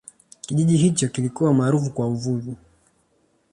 kijiji 0.41 0.77
hicho 0.77 1.07
kilikuwa 1.07 1.53
maarufu 1.53 1.91
kwa 1.91 2.07
uvuvi 2.07 2.55